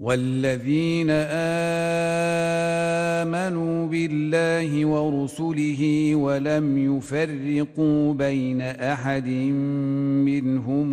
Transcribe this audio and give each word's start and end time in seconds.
والذين 0.00 1.10
امنوا 3.28 3.86
بالله 3.86 4.86
ورسله 4.86 6.12
ولم 6.16 6.96
يفرقوا 6.96 8.12
بين 8.14 8.60
احد 8.62 9.26
منهم 10.24 10.92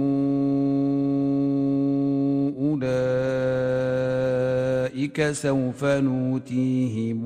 اولئك 2.58 5.24
سوف 5.32 5.86
نؤتيهم 5.86 7.24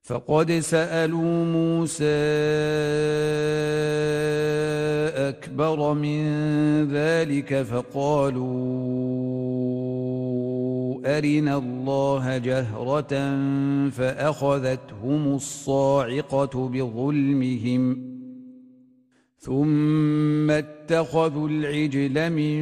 فقد 0.07 0.51
سالوا 0.59 1.45
موسى 1.45 2.05
اكبر 5.29 5.93
من 5.93 6.23
ذلك 6.93 7.61
فقالوا 7.61 8.67
ارنا 11.05 11.57
الله 11.57 12.37
جهره 12.37 13.35
فاخذتهم 13.91 15.33
الصاعقه 15.35 16.69
بظلمهم 16.69 18.16
ثم 19.39 20.51
اتخذوا 20.51 21.49
العجل 21.49 22.29
من 22.33 22.61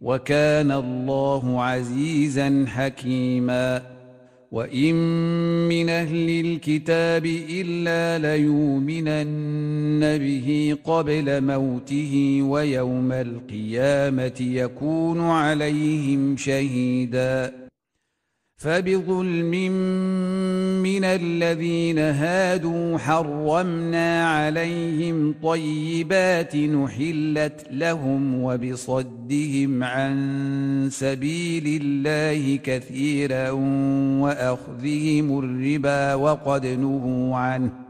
وكان 0.00 0.70
الله 0.72 1.62
عزيزا 1.62 2.64
حكيما 2.68 3.82
وان 4.52 4.94
من 5.68 5.88
اهل 5.88 6.28
الكتاب 6.44 7.26
الا 7.26 8.18
ليؤمنن 8.18 10.00
به 10.18 10.76
قبل 10.84 11.40
موته 11.44 12.40
ويوم 12.42 13.12
القيامه 13.12 14.36
يكون 14.40 15.20
عليهم 15.20 16.36
شهيدا 16.36 17.52
فبظلم 18.60 19.50
من 20.82 21.04
الذين 21.04 21.98
هادوا 21.98 22.98
حرمنا 22.98 24.30
عليهم 24.30 25.34
طيبات 25.42 26.56
نحلت 26.56 27.66
لهم 27.72 28.42
وبصدهم 28.44 29.84
عن 29.84 30.18
سبيل 30.92 31.80
الله 31.82 32.56
كثيرا 32.56 33.50
واخذهم 34.20 35.38
الربا 35.38 36.14
وقد 36.14 36.66
نهوا 36.66 37.36
عنه 37.36 37.89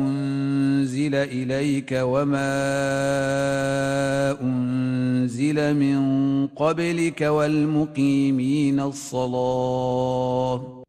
أنزل 1.01 1.15
إليك 1.33 1.97
وما 1.97 4.37
أنزل 4.41 5.73
من 5.75 5.99
قبلك 6.47 7.21
والمقيمين 7.21 8.79
الصلاة 8.79 10.83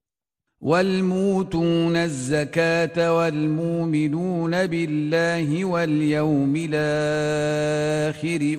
والموتون 0.62 1.96
الزكاة 1.96 3.16
والمؤمنون 3.16 4.66
بالله 4.66 5.64
واليوم 5.64 6.54
الآخر 6.72 8.58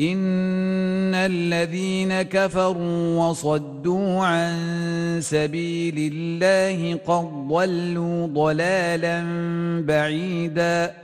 ان 0.00 1.14
الذين 1.14 2.22
كفروا 2.22 3.24
وصدوا 3.28 4.20
عن 4.20 4.56
سبيل 5.22 6.12
الله 6.14 6.98
قد 7.06 7.24
ضلوا 7.48 8.26
ضلالا 8.26 9.22
بعيدا 9.86 11.03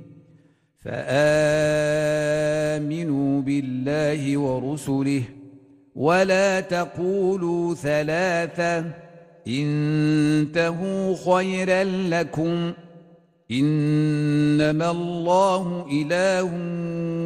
فامنوا 0.85 3.41
بالله 3.41 4.37
ورسله 4.37 5.23
ولا 5.95 6.59
تقولوا 6.59 7.75
ثلاثه 7.75 8.85
انتهوا 9.47 11.15
خيرا 11.37 11.83
لكم 11.83 12.73
انما 13.51 14.91
الله 14.91 15.85
اله 15.91 16.49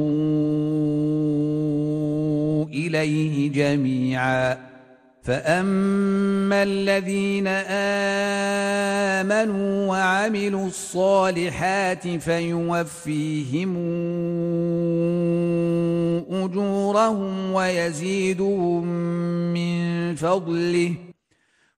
اليه 2.73 3.51
جميعا 3.51 4.57
فاما 5.23 6.63
الذين 6.63 7.47
امنوا 9.21 9.87
وعملوا 9.87 10.65
الصالحات 10.67 12.07
فيوفيهم 12.07 13.75
اجورهم 16.31 17.53
ويزيدهم 17.53 18.87
من 19.53 20.15
فضله 20.15 20.93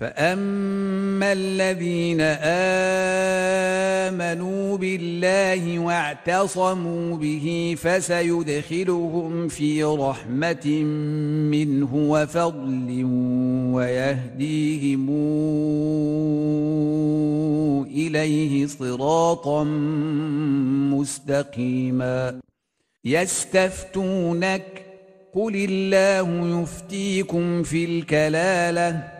فاما 0.00 1.32
الذين 1.32 2.20
امنوا 4.10 4.76
بالله 4.76 5.78
واعتصموا 5.78 7.16
به 7.16 7.76
فسيدخلهم 7.82 9.48
في 9.48 9.84
رحمه 9.84 10.66
منه 11.52 11.94
وفضل 11.94 13.04
ويهديهم 13.74 15.06
اليه 17.84 18.66
صراطا 18.66 19.64
مستقيما 21.44 22.40
يستفتونك 23.04 24.64
قل 25.34 25.52
الله 25.68 26.62
يفتيكم 26.62 27.62
في 27.62 27.84
الكلاله 27.84 29.19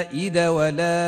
الشدائد 0.00 0.38
ولا 0.38 1.04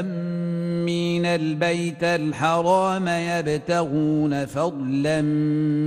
آمين 0.00 1.26
البيت 1.26 2.04
الحرام 2.04 3.08
يبتغون 3.08 4.46
فضلا 4.46 5.22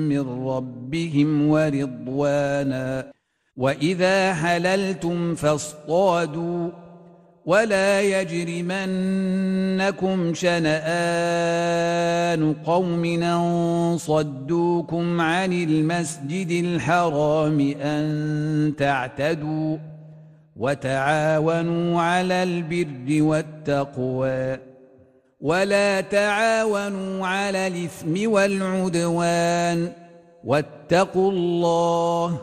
من 0.09 0.47
ربهم 0.47 1.49
ورضوانا 1.49 3.11
وإذا 3.57 4.33
حللتم 4.33 5.35
فاصطادوا 5.35 6.69
ولا 7.45 8.01
يجرمنكم 8.01 10.33
شنآن 10.33 12.53
قوم 12.65 13.05
أن 13.05 13.97
صدوكم 13.99 15.21
عن 15.21 15.53
المسجد 15.53 16.63
الحرام 16.65 17.59
أن 17.83 18.73
تعتدوا 18.77 19.77
وتعاونوا 20.57 22.01
على 22.01 22.43
البر 22.43 23.21
والتقوى 23.23 24.57
ولا 25.41 26.01
تعاونوا 26.01 27.27
على 27.27 27.67
الإثم 27.67 28.31
والعدوان 28.31 29.87
واتقوا 30.43 31.31
الله 31.31 32.37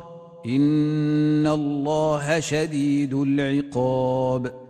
إن 0.46 1.46
الله 1.46 2.40
شديد 2.40 3.14
العقاب 3.14 4.69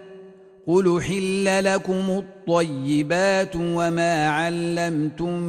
قل 0.66 0.98
احل 0.98 1.64
لكم 1.74 2.10
الطيبات 2.22 3.56
وما 3.56 4.28
علمتم 4.30 5.40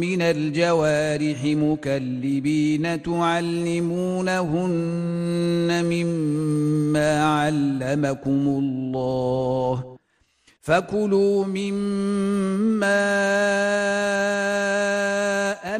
من 0.00 0.22
الجوارح 0.22 1.44
مكلبين 1.44 3.02
تعلمونهن 3.02 5.80
مما 5.84 7.24
علمكم 7.34 8.30
الله 8.48 9.92
فكلوا 10.60 11.44
مما 11.44 13.22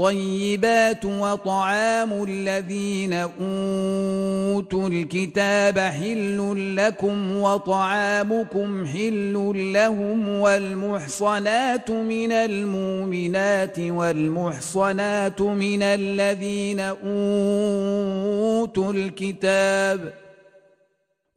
الطيبات 0.00 1.04
وطعام 1.04 2.24
الذين 2.28 3.12
اوتوا 3.12 4.88
الكتاب 4.88 5.78
حل 5.78 6.76
لكم 6.76 7.36
وطعامكم 7.36 8.86
حل 8.86 9.32
لهم 9.74 10.28
والمحصنات 10.28 11.90
من 11.90 12.32
المؤمنات 12.32 13.78
والمحصنات 13.78 15.40
من 15.40 15.82
الذين 15.82 16.80
اوتوا 16.80 18.92
الكتاب 18.92 20.12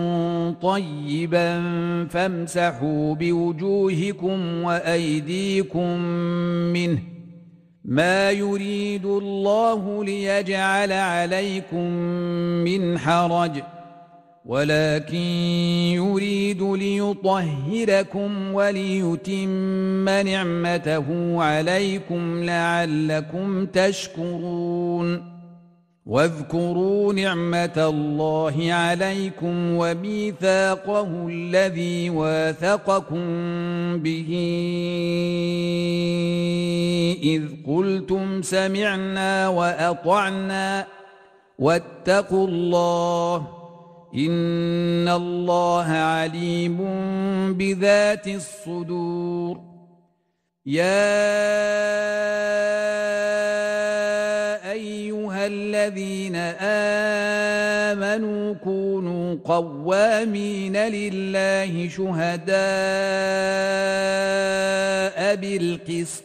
طيبا 0.63 1.63
فامسحوا 2.11 3.15
بوجوهكم 3.15 4.63
وأيديكم 4.63 5.99
منه 6.73 6.99
ما 7.85 8.31
يريد 8.31 9.05
الله 9.05 10.05
ليجعل 10.05 10.93
عليكم 10.93 11.89
من 12.65 12.99
حرج 12.99 13.51
ۖ 13.53 13.63
ولكن 14.47 15.97
يريد 15.97 16.63
ليطهركم 16.63 18.55
وليتم 18.55 20.09
نعمته 20.09 21.07
عليكم 21.43 22.45
لعلكم 22.45 23.67
تشكرون 23.67 25.35
واذكروا 26.07 27.13
نعمه 27.13 27.73
الله 27.89 28.73
عليكم 28.73 29.55
وميثاقه 29.77 31.29
الذي 31.29 32.11
واثقكم 32.11 33.23
به 33.99 34.29
اذ 37.23 37.43
قلتم 37.67 38.43
سمعنا 38.43 39.49
واطعنا 39.49 40.87
واتقوا 41.59 42.47
الله 42.49 43.47
ان 44.15 45.09
الله 45.09 45.85
عليم 45.85 46.79
بذات 47.55 48.29
الصدور 48.29 49.61
يا 50.67 51.15
ايها 54.73 55.47
الذين 55.47 56.37
امنوا 57.97 58.55
كونوا 58.55 59.35
قوامين 59.45 60.77
لله 60.77 61.89
شهداء 61.89 62.55
بالقسط 65.37 66.25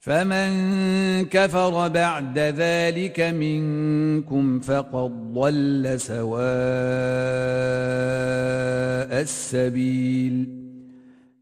فمن 0.00 0.50
كفر 1.24 1.88
بعد 1.88 2.38
ذلك 2.38 3.20
منكم 3.20 4.60
فقد 4.60 5.32
ضل 5.34 5.94
سواء 6.00 6.38
السبيل 9.20 10.67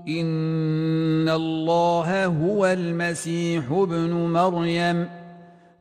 ان 0.07 1.29
الله 1.29 2.25
هو 2.25 2.65
المسيح 2.65 3.71
ابن 3.71 4.11
مريم 4.11 5.24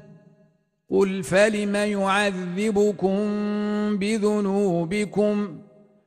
قل 0.90 1.22
فلم 1.24 1.74
يعذبكم 1.74 3.18
بذنوبكم 3.98 5.58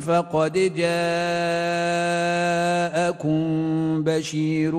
فقد 0.00 0.52
جاءكم 0.52 3.46
بشير 4.04 4.72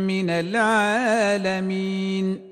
من 0.06 0.30
العالمين 0.30 2.51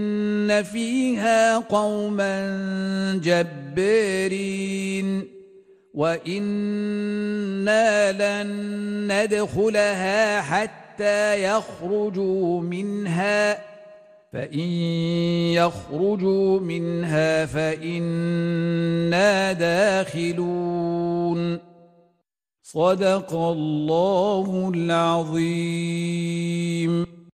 فيها 0.51 1.57
قوما 1.57 2.37
جبارين 3.23 5.27
وإنا 5.93 6.31
لن 8.11 8.47
ندخلها 9.11 10.41
حتى 10.41 11.43
يخرجوا 11.43 12.61
منها 12.61 13.57
فإن 14.33 14.59
يخرجوا 15.59 16.59
منها 16.59 17.45
فإنا 17.45 19.51
داخلون 19.53 21.59
صدق 22.63 23.33
الله 23.35 24.71
العظيم 24.75 27.20